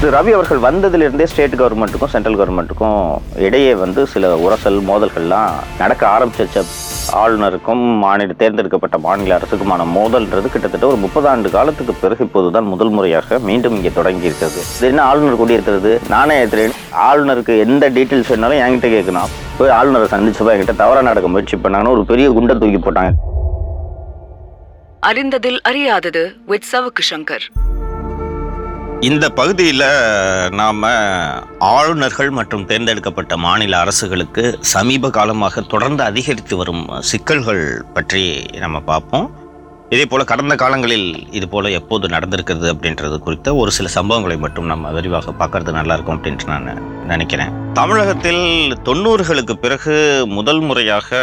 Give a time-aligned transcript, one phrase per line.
[0.00, 3.00] திரு ரவி அவர்கள் வந்ததிலிருந்தே state கவர்மெண்ட்டுக்கும் central கவர்மெண்ட்டுக்கும்
[3.46, 6.60] இடையே வந்து சில உரசல் மோதல்கள்லாம் நடக்க ஆரம்பிச்சிருச்ச.
[7.22, 13.38] ஆளுநருக்கும் மாநில தேர்ந்தெடுக்கப்பட்ட மாநில அரசுக்குமான மோதல்ன்றது கிட்டத்தட்ட ஒரு முப்பது ஆண்டு காலத்துக்கு பிறகு இப்போதுதான் முதல் முறையாக
[13.48, 14.60] மீண்டும் இங்கே தொடங்கி இருக்கிறது.
[14.76, 15.92] இது என்ன ஆளுநர் கூடியிருக்கிறது?
[16.08, 16.76] நானே ஏற்றுறேன்
[17.08, 19.32] ஆளுநருக்கு எந்த டீட்டெயில்ஸ் வேணாலும் என்கிட்ட கேட்கணும்.
[19.58, 23.12] போய் ஆளுநரை சந்திச்சப்போ என்கிட்ட தவறாக நடக்க முயற்சி பண்ணாங்கன்னு ஒரு பெரிய குண்டை தூக்கி போட்டாங்க.
[25.10, 27.46] அறிந்ததில் அறியாதது வித் சவுக்கு சங்கர்.
[29.08, 29.84] இந்த பகுதியில்
[30.60, 30.82] நாம்
[31.58, 37.62] ஆளுநர்கள் மற்றும் தேர்ந்தெடுக்கப்பட்ட மாநில அரசுகளுக்கு சமீப காலமாக தொடர்ந்து அதிகரித்து வரும் சிக்கல்கள்
[37.94, 38.24] பற்றி
[38.64, 39.26] நம்ம பார்ப்போம்.
[39.94, 44.90] இதே போல் கடந்த காலங்களில் இது போல் எப்போது நடந்திருக்கிறது அப்படின்றது குறித்த ஒரு சில சம்பவங்களை மட்டும் நம்ம
[44.90, 46.68] விரிவாக பார்க்கறது நல்லாயிருக்கும் அப்படின்ட்டு நான்
[47.06, 47.50] நினைக்கிறேன்.
[47.72, 48.44] தமிழகத்தில்
[48.84, 49.94] தொண்ணூறுகளுக்கு பிறகு
[50.36, 51.18] முதல் முறையாக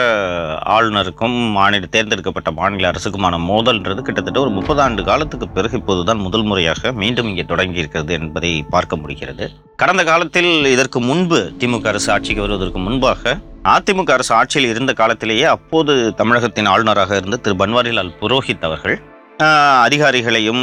[0.76, 6.91] ஆளுநருக்கும் மாநில தேர்ந்தெடுக்கப்பட்ட மாநில அரசுக்குமான மோதல்ன்றது கிட்டத்தட்ட ஒரு முப்பது ஆண்டு காலத்துக்கு பிறகு இப்போதுதான் முதல் முறையாக
[6.91, 9.48] மீண்டும் இங்கே தொடங்கி இருக்கிறது என்பதை பார்க்க முடிகிறது.
[9.76, 16.13] கடந்த காலத்தில் இதற்கு முன்பு திமுக அரசு ஆட்சிக்கு வருவதற்கு முன்பாக அதிமுக அரசு ஆட்சியில் இருந்த காலத்திலேயே அப்போது
[16.15, 18.96] தமிழகத்தின் ஆளுநராக இருந்த திரு பன்வாரிலால் புரோஹித் அவர்கள்
[19.85, 20.62] அதிகாரிகளையும்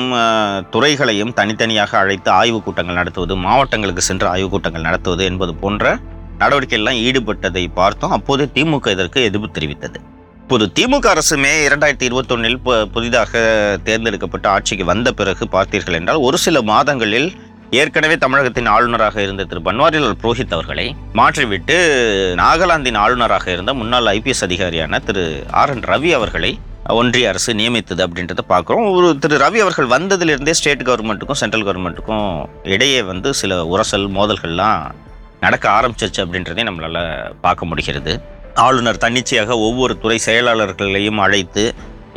[0.70, 5.94] துறைகளையும் தனித்தனியாக அழைத்து ஆய்வுக் கூட்டங்கள் நடத்துவது மாவட்டங்களுக்கு சென்று ஆய்வுக் கூட்டங்கள் நடத்துவது என்பது போன்ற
[6.38, 8.10] நடவடிக்கையெல்லாம் ஈடுபட்டதை பார்த்தோம்.
[8.10, 9.98] அப்போது திமுக இதற்கு எதிர்ப்பு தெரிவித்தது.
[10.42, 12.58] இப்போது திமுக அரசு மே இரண்டாயிரத்தி இருபத்தொன்னில்
[12.92, 13.32] புதிதாக
[13.84, 17.28] தேர்ந்தெடுக்கப்பட்ட ஆட்சிக்கு வந்த பிறகு பார்த்தீர்கள் என்றால் ஒரு சில மாதங்களில்
[17.80, 21.76] ஏற்கனவே தமிழகத்தின் ஆளுநராக இருந்த திரு பன்வாரிலால் புரோஹித் அவர்களை மாற்றிவிட்டு
[22.40, 25.24] நாகாலாந்தின் ஆளுநராக இருந்த முன்னாள் ஐபிஎஸ் அதிகாரியான திரு
[25.60, 26.50] ஆர் என் ரவி அவர்களை
[26.98, 28.86] ஒன்றிய அரசு நியமித்தது அப்படின்றத பார்க்குறோம்.
[28.96, 32.28] ஒரு திரு ரவி அவர்கள் வந்ததிலிருந்தே ஸ்டேட் கவர்மெண்ட்டுக்கும் சென்ட்ரல் கவர்மெண்ட்டுக்கும்
[32.74, 34.82] இடையே வந்து சில உரசல் மோதல்கள்லாம்
[35.40, 38.14] நடக்க ஆரம்பிச்சிருச்சு அப்படின்றதே நம்மளால் பார்க்க முடிகிறது.
[38.66, 41.64] ஆளுநர் தன்னிச்சையாக ஒவ்வொரு துறை செயலாளர்களையும் அழைத்து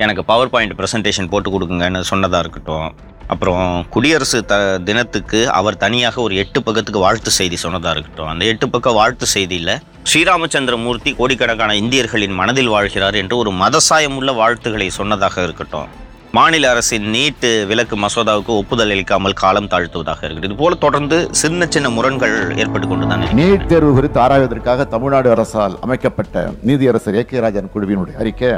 [0.04, 2.90] எனக்கு பவர் பாயிண்ட் ப்ரெசன்டேஷன் போட்டு கொடுக்குங்கன்னு சொன்னதாக இருக்கட்டும்.
[3.34, 4.56] அப்புறம் குடியரசு த
[4.88, 8.32] தினத்துக்கு அவர் தனியாக ஒரு எட்டு பக்கத்துக்கு வாழ்த்து செய்தி சொன்னதாக இருக்கட்டும்.
[8.34, 9.76] அந்த எட்டு பக்க வாழ்த்து செய்தியில்
[10.12, 15.90] ஸ்ரீராமச்சந்திர மூர்த்தி கோடிக்கணக்கான இந்தியர்களின் மனதில் வாழ்கிறார் என்று ஒரு மதசாயமுள்ள வாழ்த்துக்களை சொன்னதாக இருக்கட்டும்.
[16.38, 21.90] மாநில அரசின் நீட்டு விலக்கு மசோதாவுக்கு ஒப்புதல் அளிக்காமல் காலம் தாழ்த்துவதாக இருக்குது இது போல தொடர்ந்து சின்ன சின்ன
[21.98, 27.72] முரண்கள் ஏற்பட்டு கொண்டு தான் நீட் தேர்வு குறித்து ஆராய்வதற்காக தமிழ்நாடு அரசால் அமைக்கப்பட்ட நீதியரசர் ஏ கே ராஜன்
[27.76, 28.52] குழுவினுடைய அறிக்கை.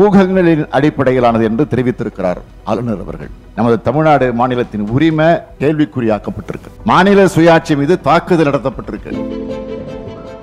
[0.00, 3.30] ஊகங்களின் அடிப்படையிலானது என்று தெரிவித்திருக்கிறார் ஆளுநர் அவர்கள்.
[3.56, 5.28] நமது தமிழ்நாடு மாநிலத்தின் உரிமை
[5.60, 6.70] கேள்விக்குறியாக்கப்பட்டிருக்கு.
[6.84, 9.12] மாநில சுயாட்சி மீது தாக்குதல் நடத்தப்பட்டிருக்கு.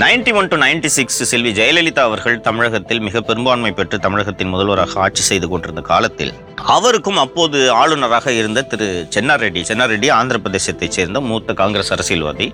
[0.04, 5.22] Ninety one to ninety six Selvi Jayalalithaa அவர்கள் தமிழகத்தில் மிக பெரும்பான்மை பெற்று தமிழகத்தின் முதல்வராக ஆட்சி
[5.22, 11.22] செய்து கொண்டிருந்த காலத்தில் அவருக்கும் அப்போது ஆளுநராக இருந்த திரு சென்னார் ரெட்டி சென்னார் ரெட்டி ஆந்திர பிரதேசத்தைச் சேர்ந்த
[11.22, 12.54] மூத்த காங்கிரஸ் அரசியல்வாதி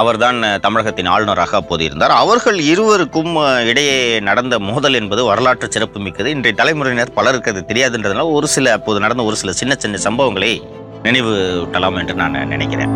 [0.00, 2.14] அவர்தான் தமிழகத்தின் ஆளுநராக அப்போது இருந்தார்.
[2.22, 3.32] அவர்கள் இருவருக்கும்
[3.70, 3.98] இடையே
[4.28, 6.30] நடந்த மோதல் என்பது வரலாற்று சிறப்பு மிக்கது.
[6.30, 10.50] இன்றைய தலைமுறையினர் பலருக்கு அது தெரியாதுன்றதுனால ஒரு சில அப்போது நடந்த ஒரு சில சின்ன சின்ன சம்பவங்களை
[11.02, 12.94] நினைவூட்டலாம் என்று நான் நினைக்கிறேன்.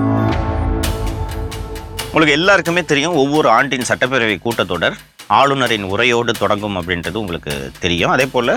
[2.07, 4.97] உங்களுக்கு எல்லாருக்குமே தெரியும் ஒவ்வொரு ஆண்டின் சட்டப்பேரவை கூட்டத்தொடர்
[5.41, 8.15] ஆளுநரின் உரையோடு தொடங்கும் அப்படின்றது உங்களுக்கு தெரியும்.
[8.17, 8.53] அதே போல்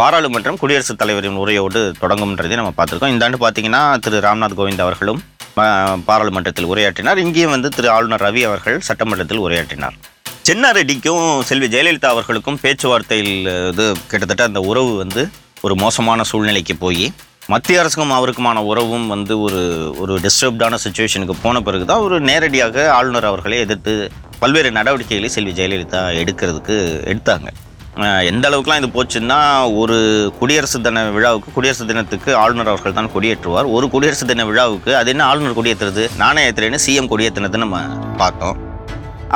[0.00, 3.12] பாராளுமன்றம் குடியரசுத் தலைவரின் உரையோடு தொடங்கும்ன்றதையும் நம்ம பார்த்துருக்கோம்.
[3.14, 4.20] இந்த ஆண்டு பார்த்தீங்கன்னா திரு.
[4.26, 5.22] ராம்நாத் கோவிந்த் அவர்களும்
[6.08, 7.20] பாராளுமன்றத்தில் உரையாற்றினார்.
[7.24, 9.96] இங்கேயும் வந்து திரு ஆளுநர் ரவி அவர்கள் சட்டமன்றத்தில் உரையாற்றினார்.
[10.48, 13.34] சென்னாரெட்டிக்கும் செல்வி ஜெயலலிதா அவர்களுக்கும் பேச்சுவார்த்தையில்
[13.72, 15.24] இது கிட்டத்தட்ட அந்த உறவு வந்து
[15.66, 17.06] ஒரு மோசமான சூழ்நிலைக்கு போய்
[17.52, 19.60] மத்திய அரசுக்கும் அவருக்குமான உறவும் வந்து ஒரு
[20.02, 23.94] ஒரு டிஸ்டர்ப்டான சுச்சுவேஷனுக்கு போன பிறகு தான் ஒரு நேரடியாக ஆளுநர் அவர்களை எதிர்த்து
[24.42, 26.76] பல்வேறு நடவடிக்கைகளை செல்வி ஜெயலலிதா எடுக்கிறதுக்கு
[27.12, 27.48] எடுத்தாங்க.
[28.30, 29.38] எந்த அளவுக்குலாம் இது போச்சுன்னா
[29.80, 29.96] ஒரு
[30.40, 33.68] குடியரசு தின விழாவுக்கு குடியரசு தினத்துக்கு ஆளுநர் அவர்கள் தான் கொடியேற்றுவார்.
[33.76, 37.80] ஒரு குடியரசு தின விழாவுக்கு அது என்ன ஆளுநர் கொடியேற்றுறது நானே ஏற்றுறேன்னு சிஎம் கொடியேற்றினது நம்ம
[38.22, 38.58] பார்த்தோம்.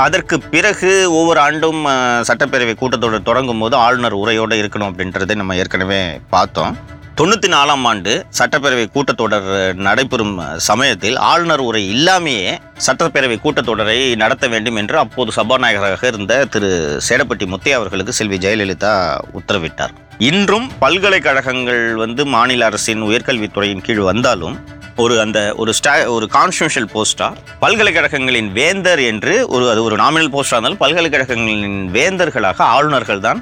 [0.04, 1.80] அதற்கு பிறகு ஒவ்வொரு ஆண்டும்
[2.28, 6.00] சட்டப்பேரவை கூட்டத்தொடர் தொடங்கும் போது ஆளுநர் உரையோடு இருக்கணும் அப்படின்றதை நம்ம ஏற்கனவே
[6.36, 6.76] பார்த்தோம்.
[7.18, 9.48] தொண்ணூற்றி நாலாம் ஆண்டு சட்டப்பேரவை கூட்டத்தொடர்
[9.86, 10.36] நடைபெறும்
[10.66, 12.52] சமயத்தில் ஆளுநர் உரை இல்லாமையே
[12.86, 16.70] சட்டப்பேரவை கூட்டத்தொடரை நடத்த வேண்டும் என்று அப்போது சபாநாயகராக இருந்த திரு.
[17.08, 18.94] சேடப்பட்டி முத்தையா அவர்களுக்கு செல்வி ஜெயலலிதா
[19.40, 19.94] உத்தரவிட்டார்.
[20.30, 24.56] இன்றும் பல்கலைக்கழகங்கள் வந்து மாநில அரசின் உயர்கல்வித்துறையின் கீழ் வந்தாலும்
[25.02, 27.28] ஒரு அந்த ஒரு ஸ்டா ஒரு கான்ஸ்டியூஷனல் போஸ்டா
[27.64, 33.40] பல்கலைக்கழகங்களின் வேந்தர் என்று ஒரு அது ஒரு நாமினல் போஸ்டாக இருந்தாலும் பல்கலைக்கழகங்களின் வேந்தர்களாக ஆளுநர்கள் தான்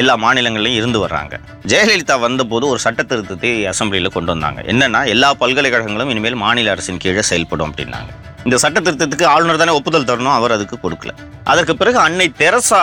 [0.00, 1.34] எல்லா மாநிலங்களிலும் இருந்து வர்றாங்க.
[1.72, 4.60] ஜெயலலிதா வந்தபோது ஒரு சட்ட திருத்தத்தை அசம்பிளியில் கொண்டு வந்தாங்க.
[4.72, 8.10] என்னன்னா எல்லா பல்கலைக்கழகங்களும் இனிமேல் மாநில அரசின் கீழே செயல்படும் அப்படின்னாங்க.
[8.46, 11.12] இந்த சட்ட திருத்தத்துக்கு ஆளுநர் தானே ஒப்புதல் தரணும் அவர் அதுக்கு கொடுக்கல.
[11.52, 12.80] அதற்கு பிறகு அன்னை தெரசா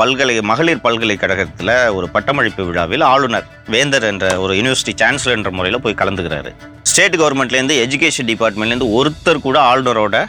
[0.00, 6.00] பல்கலை மகளிர் பல்கலைக்கழகத்தில் ஒரு பட்டமளிப்பு விழாவில் ஆளுநர் வேந்தர் என்ற ஒரு யூனிவர்சிட்டி சான்சலர் என்ற முறையில் போய்
[6.02, 6.52] கலந்துக்கிறாரு.
[6.90, 10.24] ஸ்டேட் கவர்மெண்ட்லேருந்து எஜுகேஷன் டிபார்ட்மெண்ட்லேருந்து ஒருத்தர் கூட ஆளுநரோட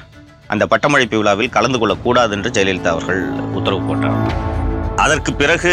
[0.53, 3.23] அந்த பட்டமளிப்பு விழாவில் கலந்து கொள்ளக்கூடாது என்று ஜெயலலிதா அவர்கள்
[3.59, 4.18] உத்தரவு போட்டார்
[5.03, 5.71] அதற்கு பிறகு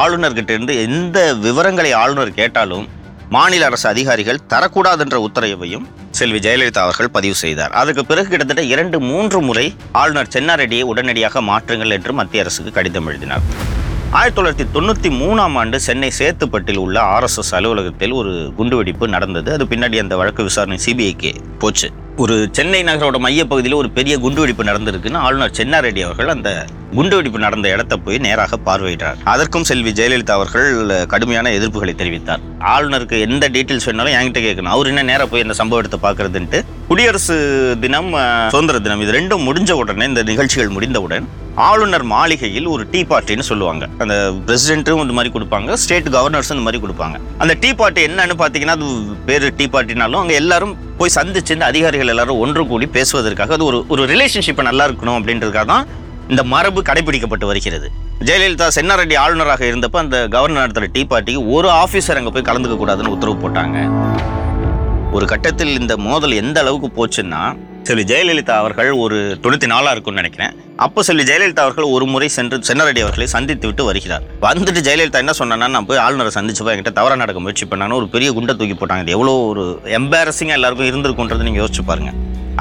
[0.00, 2.84] ஆளுநர்கிட்ட இருந்து எந்த விவரங்களை ஆளுநர் கேட்டாலும்
[3.34, 5.86] மாநில அரசு அதிகாரிகள் தரக்கூடாதென்ற உத்தரவையும்
[6.18, 7.72] செல்வி ஜெயலலிதா அவர்கள் பதிவு செய்தார்.
[7.80, 13.44] அதற்கு பிறகு கிட்டத்தட்ட இரண்டு மூன்று முறை ஆளுநர் சென்னாரெட்டியை உடனடியாக மாற்றுங்கள் என்று மத்திய அரசுக்கு கடிதம் எழுதினார்.
[14.18, 19.52] ஆயிரத்தி தொள்ளாயிரத்தி தொண்ணூற்றி மூணாம் ஆண்டு சென்னை சேத்துப்பட்டில் உள்ள ஆர்எஸ்எஸ் அலுவலகத்தில் ஒரு குண்டுவெடிப்பு நடந்தது.
[19.52, 21.32] அது பின்னாடி அந்த வழக்கு விசாரணை சிபிஐக்கு
[21.62, 21.90] போச்சு.
[22.16, 26.50] ஒரு சென்னை நகரோட மையப்பகுதியில் ஒரு பெரிய குண்டுவெடிப்பு நடந்திருக்குன்னு ஆளுநர் சென்னாரெட்டி அவர்கள் அந்த
[26.96, 29.18] குண்டுவெடிப்பு நடந்த இடத்தை போய் நேராக பார்வையிட்டார்.
[29.32, 30.68] அதற்கும் செல்வி ஜெயலலிதா அவர்கள்
[31.12, 32.44] கடுமையான எதிர்ப்புகளை தெரிவித்தார்.
[32.74, 34.72] ஆளுநருக்கு எந்த டீட்டெயில்ஸ் வேணாலும் என்கிட்ட கேட்கணும்.
[34.76, 36.60] அவர் என்ன நேராக போய் இந்த சம்பவத்தை பார்க்கறதுன்ட்டு
[36.92, 37.36] குடியரசு
[37.84, 38.08] தினம்
[38.54, 41.26] சுதந்திர தினம் இது ரெண்டும் முடிஞ்ச உடனே இந்த நிகழ்ச்சிகள் முடிந்தவுடன்
[41.68, 43.84] ஆளுநர் மாளிகையில் ஒரு டீ பார்ட்டின்னு சொல்லுவாங்க.
[44.02, 44.14] அந்த
[44.48, 47.16] பிரசிடென்ட்டும் இந்த மாதிரி கொடுப்பாங்க ஸ்டேட் கவர்னர்ஸும் இந்த மாதிரி கொடுப்பாங்க.
[47.42, 48.88] அந்த டீ பார்ட்டி என்னன்னு பார்த்தீங்கன்னா அது
[49.28, 53.80] பேர் டீ பார்ட்டினாலும் அங்கே எல்லாரும் போய் சந்திச்சு இந்த அதிகாரிகள் எல்லாரும் ஒன்று கூடி பேசுவதற்காக அது ஒரு
[53.94, 55.86] ஒரு ரிலேஷன்ஷிப்பை நல்லா இருக்கணும் அப்படின்றதுக்காக தான்
[56.32, 57.86] இந்த மரபு கடைபிடிக்கப்பட்டு வருகிறது.
[58.28, 63.14] ஜெயலலிதா சென்னாரெட்டி ஆளுநராக இருந்தப்ப அந்த கவர்னர் நடத்துகிற டீ பார்ட்டிக்கு ஒரு ஆஃபீஸர் அங்கே போய் கலந்துக்க கூடாதுன்னு
[63.14, 63.78] உத்தரவு போட்டாங்க.
[65.16, 67.40] ஒரு கட்டத்தில் இந்த மோதல் எந்த அளவுக்கு போச்சுன்னா
[67.88, 70.54] செல்வி ஜெயலலிதா அவர்கள் ஒரு தொண்ணூத்தி நாலா இருக்கும்னு நினைக்கிறேன்.
[70.86, 74.24] அப்போ செல்வி ஜெயலலிதா அவர்கள் ஒரு முறை சென்று சென்னரெட்டி அவர்களை சந்தித்து விட்டு வருகிறார்.
[74.46, 78.30] வந்துட்டு ஜெயலலிதா என்ன சொன்னா நான் போய் ஆளுநரை சந்திச்சப்போ என்கிட்ட தவறா நடக்க முயற்சி பண்ணாங்கன்னு ஒரு பெரிய
[78.38, 79.16] குண்டை தூக்கி போட்டாங்க.
[79.18, 79.64] எவ்வளோ ஒரு
[80.00, 82.12] எம்பாரசிங்காக எல்லாருக்கும் இருந்திருக்குன்றது நீங்கள் யோசிச்சு பாருங்க.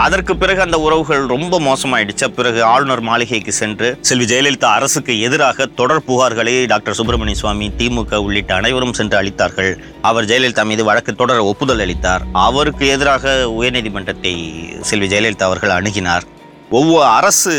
[0.06, 2.28] அதற்கு பிறகு அந்த உறவுகள் ரொம்ப மோசமாயிடுச்சு.
[2.28, 8.54] பிறகு ஆளுநர் மாளிகைக்கு சென்று செல்வி ஜெயலலிதா அரசுக்கு எதிராக தொடர் புகார்களை டாக்டர் சுப்பிரமணிய சுவாமி திமுக உள்ளிட்ட
[8.56, 9.72] அனைவரும் சென்று அளித்தார்கள்.
[10.02, 12.26] அவர் ஜெயலலிதா மீது வழக்கு தொடர ஒப்புதல் அளித்தார்.
[12.48, 14.36] அவருக்கு எதிராக உயர்நீதிமன்றத்தை
[14.82, 16.28] செல்வி ஜெயலலிதா அவர்கள் அணுகினார்.
[16.70, 17.52] ஒவ்வொரு அரசு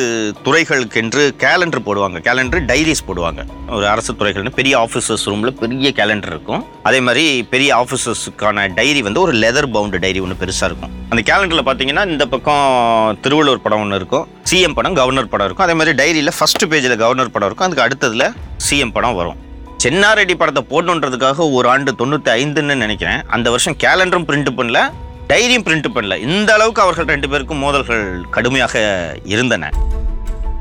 [0.45, 2.19] துறைகளுக்கென்று கேலண்டர் போடுவாங்க.
[2.27, 3.43] கேலண்டர் டைரிஸ் போடுவாங்க.
[3.77, 6.65] ஒரு அரசு துறைகள்னு பெரிய ஆஃபீஸர்ஸ் ரூமில் பெரிய கேலண்டர் இருக்கும்.
[6.83, 10.93] அதே மாதிரி பெரிய ஆஃபீஸர்ஸுக்கான டைரி வந்து ஒரு லெதர் பவுண்டு டைரி ஒன்று பெருசாக இருக்கும்.
[11.09, 14.29] அந்த கேலண்டரில் பார்த்தீங்கன்னா இந்த பக்கம் திருவள்ளுவர் படம் ஒன்று இருக்கும்.
[14.51, 15.67] சிஎம் படம் கவர்னர் படம் இருக்கும்.
[15.69, 17.69] அதே மாதிரி டைரியில் ஃபஸ்ட்டு பேஜில் கவர்னர் படம் இருக்கும்.
[17.69, 18.29] அதுக்கு அடுத்ததில்
[18.69, 19.37] சிஎம் படம் வரும்.
[19.85, 23.21] சென்னாரெட்டி படத்தை போடணுன்றதுக்காக ஒரு ஆண்டு தொண்ணூற்றி ஐந்துன்னு நினைக்கிறேன்.
[23.27, 24.81] அந்த வருஷம் கேலண்டரும் பிரிண்ட் பண்ணல.
[25.29, 26.19] டைரியும் பிரிண்ட் பண்ணல.
[26.19, 28.83] இந்த அளவுக்கு அவர்கள் ரெண்டு பேருக்கும் மோதல்கள் கடுமையாக
[29.25, 29.71] இருந்தன.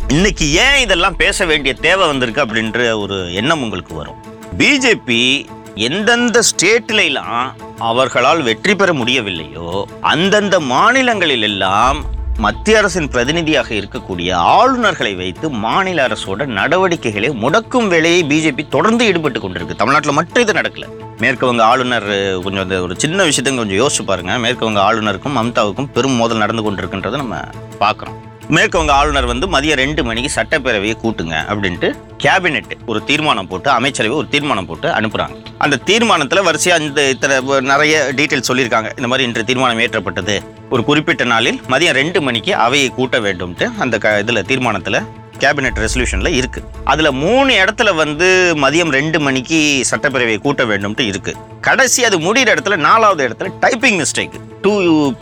[0.08, 4.19] இன்னைக்கு ஏன் இதெல்லாம் பேச வேண்டிய தேவை வந்திருக்கு அப்படின்ற ஒரு எண்ணம் உங்களுக்கு வரும்.
[4.58, 12.06] பிஜேபி எந்தெந்த ஸ்டேட்லாம் அவர்களால் வெற்றி பெற முடியவில்லையோ அந்தந்த மாநிலங்களில் எல்லாம்
[12.44, 19.78] மத்திய அரசின் பிரதிநிதியாக இருக்கக்கூடிய ஆளுநர்களை வைத்து மாநில அரசோட நடவடிக்கைகளை முடக்கும் வேலையை பிஜேபி தொடர்ந்து ஈடுபட்டு கொண்டிருக்கு.
[19.80, 20.88] தமிழ்நாட்டில் மட்டும் இது நடக்கல.
[21.24, 22.07] மேற்குவங்க ஆளுநர்
[22.44, 24.34] கொஞ்சம் அந்த ஒரு சின்ன விஷயத்தை கொஞ்சம் யோசிச்சு பாருங்க.
[24.44, 27.39] மேற்குவங்க ஆளுநருக்கும் மம்தாவுக்கும் பெரும் மோதல் நடந்து கொண்டிருக்குன்றதை நம்ம
[27.84, 28.19] பார்க்குறோம்.
[28.56, 31.89] மேற்குவங்க ஆளுநர் வந்து மதியம் ரெண்டு மணிக்கு சட்டப்பேரவையை கூட்டுங்க அப்படின்ட்டு
[32.25, 35.36] கேபினெட் ஒரு தீர்மானம் போட்டு அமைச்சரவை ஒரு தீர்மானம் போட்டு அனுப்புகிறாங்க
[35.66, 37.38] அந்த தீர்மானத்தில் வரிசையாக இந்த இத்தனை
[37.72, 38.92] நிறைய டீட்டெயில் சொல்லியிருக்காங்க.
[39.00, 40.38] இந்த மாதிரி இன்று தீர்மானம் ஏற்றப்பட்டது
[40.74, 45.00] ஒரு குறிப்பிட்ட நாளில் மதியம் ரெண்டு மணிக்கு அவையை கூட்ட வேண்டும்ட்டு அந்த க இதில் தீர்மானத்தில்
[45.42, 48.28] கேபினெட் ரெசல்யூஷனில் இருக்குது அதில் மூணு இடத்துல வந்து
[48.64, 49.60] மதியம் ரெண்டு மணிக்கு
[49.92, 54.74] சட்டப்பேரவையை கூட்ட வேண்டும்ட்டு இருக்குது கடைசி அது முடிகிற இடத்துல நாலாவது இடத்துல டைப்பிங் மிஸ்டேக் டூ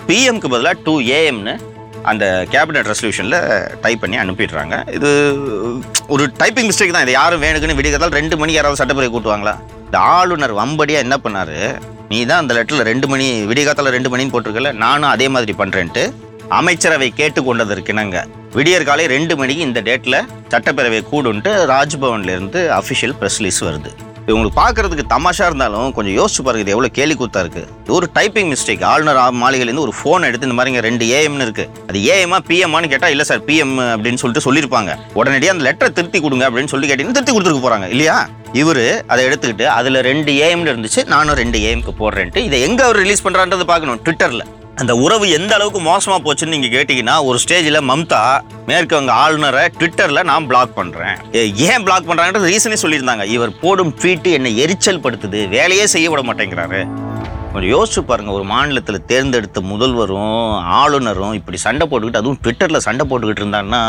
[0.10, 1.56] பிஎம்க்கு பதிலாக டூ ஏஎம்னு
[2.12, 3.40] அந்த கேபினட் ரெசல்யூஷனில்
[3.84, 4.76] டைப் பண்ணி அனுப்பிடுறாங்க.
[4.98, 5.12] இது
[6.14, 7.06] ஒரு டைப்பிங் மிஸ்டேக் தான்.
[7.06, 9.54] இது யாரும் வேணுக்குன்னு விடிகிறதால ரெண்டு மணிக்கு யாராவது சட்டப்பேரவை கூட்டுவாங்களா?
[9.88, 11.60] இந்த ஆளுநர் வம்படியாக என்ன பண்ணாரு?
[12.10, 16.04] நீ தான் அந்த லெட்டரில் ரெண்டு மணி விடியகாத்தால ரெண்டு மணின்னு போட்டிருக்கல நானும் அதே மாதிரி பண்ணுறேன்ட்டு
[16.58, 18.18] அமைச்சரவை கேட்டுக்கொண்டதற்கிணங்க.
[18.58, 20.20] விடியற் காலை ரெண்டு மணிக்கு இந்த டேட்டில்
[20.52, 23.92] சட்டப்பேரவை கூடுன்ட்டு ராஜ்பவன்லேருந்து அஃபிஷியல் ப்ரெஸ் ரிலீஸ் வருது.
[24.28, 27.64] இவங்களுக்கு பார்க்கறதுக்கு தமாஷா இருந்தாலும் கொஞ்சம் யோசிச்சு பாருங்க இது எவ்வளோ கேலி கூத்தா இருக்கு.
[27.84, 31.66] இது ஒரு டைப்பிங் மிஸ்டேக் ஆளுநர் ஆ- மாளிகையிலேருந்து ஒரு ஃபோன் எடுத்து இந்த மாதிரிங்க ரெண்டு ஏஎம்னு இருக்கு.
[31.90, 36.50] அது ஏஎம்மா பிஎம்மான்னு கேட்டால் இல்லை சார் பிஎம் அப்படின்னு சொல்லிட்டு சொல்லியிருப்பாங்க உடனடியாக அந்த லெட்டரை திருத்தி கொடுங்க
[36.50, 38.18] அப்படின்னு சொல்லி கேட்டீங்கன்னா திருத்தி கொடுத்துருக்க போறாங்க இல்லையா?
[38.54, 43.26] இவரு அதை எடுத்துக்கிட்டு அதுல ரெண்டு ஏஎம்னு இருந்துச்சு நானும் ரெண்டு ஏஎம்க்கு போடுறேன்ட்டு இதை எங்க அவர் ரிலீஸ்
[43.26, 44.44] பண்றான்றது பார்க்கணும் ட்விட்டர்ல
[44.76, 50.24] அந்த உறவு எந்த அளவுக்கு மோசமாக போச்சுன்னு நீங்க கேட்டீங்கன்னா ஒரு ஸ்டேஜில் மம்தா மேற்கு வங்க ஆளுநரை ட்விட்டரில்
[50.24, 53.24] நான் பிளாக் பண்ணுறேன் ஏ- ஏன் பிளாக் பண்றாங்கன்றது ரீசனே சொல்லியிருந்தாங்க.
[53.26, 56.82] இவர் போடும் ட்வீட்டு என்னை எரிச்சல் படுத்துது வேலையே செய்ய விட மாட்டேங்கிறாரு.
[57.56, 63.42] கொஞ்சம் யோசிச்சு பாருங்கள் ஒரு மாநிலத்தில் தேர்ந்தெடுத்த முதல்வரும் ஆளுநரும் இப்படி சண்டை போட்டுக்கிட்டு அதுவும் ட்விட்டரில் சண்டை போட்டுக்கிட்டு
[63.44, 63.82] இருந்தாங்கன்னா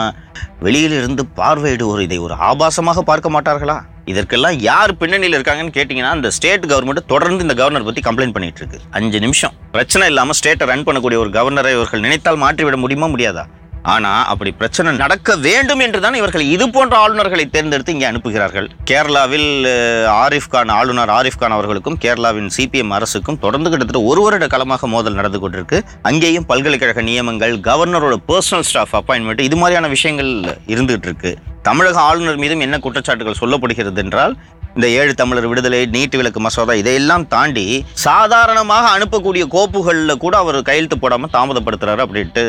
[0.60, 3.76] வெளியிலிருந்து பார்வையிடுவோர் இதை ஒரு ஆபாசமாக பார்க்க மாட்டார்களா?
[4.04, 8.80] இதற்கெல்லாம் யார் பின்னணியில் இருக்காங்கன்னு கேட்டிங்கன்னா அந்த ஸ்டேட் கவர்மெண்ட் தொடர்ந்து இந்த கவர்னர் பற்றி கம்ப்ளைண்ட் பண்ணிட்டு இருக்கு.
[8.90, 9.54] அஞ்சு நிமிஷம்.
[9.72, 13.44] பிரச்சனை இல்லாமல் ஸ்டேட்டை ரன் பண்ணக்கூடிய ஒரு கவர்னரை இவர்கள் நினைத்தால் மாற்றிவிட முடியுமா முடியாதா?
[13.94, 18.66] ஆனா அப்படி பிரச்சனை நடக்க வேண்டும் என்றுதான் இவர்கள் இது போன்ற ஆளுநர்களை தேர்ந்தெடுத்து இங்கே அனுப்புகிறார்கள்.
[18.90, 19.50] கேரளாவில்
[20.22, 25.18] ஆரிஃப் கான் ஆளுநர் ஆரிஃப் கான் அவர்களுக்கும் கேரளாவின் சிபிஎம் அரசுக்கும் தொடர்ந்து கிட்டத்தட்ட ஒரு வருட காலமாக மோதல்
[25.20, 25.80] நடந்து கொண்டிருக்கு.
[26.10, 30.32] அங்கேயும் பல்கலைக்கழக நியமங்கள் கவர்னரோட பர்சனல் ஸ்டாஃப் அப்பாயின்மெண்ட் இது மாதிரியான விஷயங்கள்
[30.74, 31.32] இருந்துகிட்டு இருக்கு.
[31.68, 34.34] தமிழக ஆளுநர் மீதும் என்ன குற்றச்சாட்டுகள் சொல்லப்படுகிறது என்றால்
[34.76, 37.64] இந்த ஏழு தமிழர் விடுதலை நீட்டு விளக்கு மசோதா இதையெல்லாம் தாண்டி
[38.06, 42.44] சாதாரணமாக அனுப்பக்கூடிய கோப்புகளில் கூட அவர் கையெழுத்து போடாமல் தாமதப்படுத்துறாரு அப்படின்ட்டு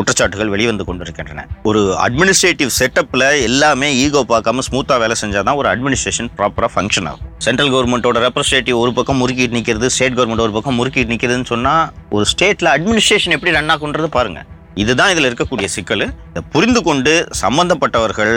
[0.00, 1.46] குற்றச்சாட்டுகள் வெளிவந்து கொண்டிருக்கின்றன.
[1.70, 7.26] ஒரு அட்மினிஸ்ட்ரேட்டிவ் செட்டப்ல எல்லாமே ஈகோ பார்க்காம ஸ்மூத்தா வேலை செஞ்சாதான் ஒரு அட்மினிஸ்ட்ரேஷன் ப்ராப்பரா ஃபங்க்ஷன் ஆகும்.
[7.46, 11.74] சென்ட்ரல் கவர்மெண்ட்டோட ரெப்ரஸன்டேட்டிவ் ஒரு பக்கம் முறுக்கிட்டு நிற்கிறது ஸ்டேட் கவர்மெண்ட் ஒரு பக்கம் முறுக்கிட்டு நிற்கிறதுன்னு சொன்னா
[12.16, 14.40] ஒரு ஸ்டேட்ல அட்மினிஸ்ட்ரேஷன் எப்படி ரன் ஆகுன்றது பாருங்க.
[14.82, 16.04] இதுதான் இதில் இருக்கக்கூடிய சிக்கல்.
[16.30, 18.34] இதை புரிந்து கொண்டு சம்பந்தப்பட்டவர்கள்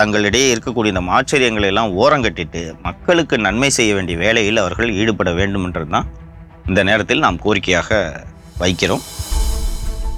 [0.00, 6.08] தங்களிடையே இருக்கக்கூடிய இந்த ஆச்சரியங்களை எல்லாம் ஓரங்கட்டிட்டு மக்களுக்கு நன்மை செய்ய வேண்டிய வேலையில் அவர்கள் ஈடுபட வேண்டுமென்றது தான்
[6.70, 8.00] இந்த நேரத்தில் நாம் கோரிக்கையாக
[8.64, 9.04] வைக்கிறோம்.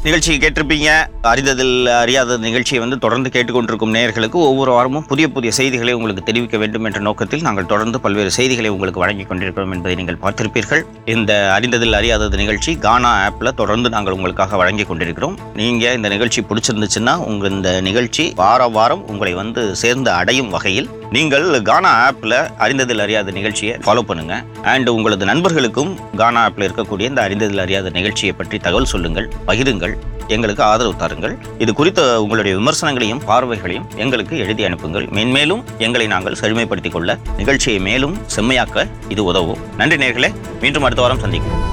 [0.04, 0.90] நிகழ்ச்சியை கேட்டிருப்பீங்க.
[1.30, 6.86] அறிந்ததில் அறியாத நிகழ்ச்சியை வந்து தொடர்ந்து கேட்டுக்கொண்டிருக்கும் நேயர்களுக்கு ஒவ்வொரு வாரமும் புதிய புதிய செய்திகளை உங்களுக்கு தெரிவிக்க வேண்டும்
[6.88, 10.82] என்ற நோக்கத்தில் நாங்கள் தொடர்ந்து பல்வேறு செய்திகளை உங்களுக்கு வழங்கி கொண்டிருக்கிறோம் என்பதை நீங்கள் பார்த்திருப்பீர்கள்.
[11.14, 15.36] இந்த அறிந்ததில் அறியாதது நிகழ்ச்சி கானா ஆப்பில் தொடர்ந்து நாங்கள் உங்களுக்காக வழங்கி கொண்டிருக்கிறோம்.
[15.60, 21.62] நீங்கள் இந்த நிகழ்ச்சி பிடிச்சிருந்துச்சுன்னா உங்கள் இந்த நிகழ்ச்சி வார வாரம் உங்களை வந்து சேர்ந்து அடையும் வகையில் நீங்கள்
[21.68, 24.44] கானா ஆப்பில் அறிந்ததில் அறியாத நிகழ்ச்சியை ஃபாலோ பண்ணுங்க.
[24.72, 29.94] அண்ட் உங்களது நண்பர்களுக்கும் கானா ஆப்பில் இருக்கக்கூடிய இந்த அறிந்ததில் அறியாத நிகழ்ச்சியை பற்றி தகவல் சொல்லுங்கள் பகிருங்கள்
[30.26, 31.38] எங்களுக்கு ஆதரவு தாருங்கள்.
[31.58, 35.04] இது குறித்த உங்களுடைய விமர்சனங்களையும் பார்வைகளையும் எங்களுக்கு எழுதி அனுப்புங்கள்.
[35.04, 39.60] மென்மேலும் எங்களை நாங்கள் செழுமைப்படுத்திக் கொள்ள நிகழ்ச்சியை மேலும் செம்மையாக்க இது உதவும்.
[39.76, 41.66] நன்றி நேர்களே மீண்டும் அடுத்த வாரம் சந்திக்கிறோம்.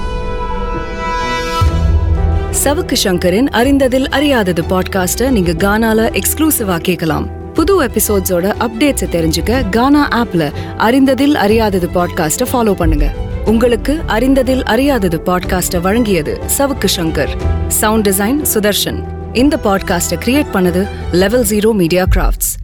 [2.64, 7.37] சவுக்கு சங்கரின் அறிந்ததில் அறியாதது பாட்காஸ்ட்டை நீங்க கானால எக்ஸ்க்ளூசிவா கேட்கலாம்.
[7.58, 13.12] புது எபிசோட்ஸோட அப்டேட்ஸை தெரிஞ்சுக்க கானா ஆப்ல அறிந்ததில் அறியாதது பாட்காஸ்ட்டை ஃபாலோ பண்ணுங்க.
[13.44, 17.32] உங்களுக்கு அறிந்ததில் அறியாதது பாட்காஸ்ட்டை வழங்கியது Savukku Shankar.
[17.68, 19.00] Sound design Sudarshan.
[19.32, 22.57] இந்த பாட்காஸ்ட்டை கிரியேட் பண்ணது லெவல் ஜீரோ மீடியா கிராஃப்ட்ஸ்